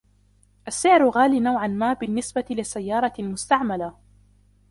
السعر 0.67 1.09
غالي 1.09 1.39
نوعاً 1.39 1.67
ما 1.67 1.93
بالنسبة 1.93 2.45
لسيارة 2.49 3.13
مستعملة. 3.19 3.95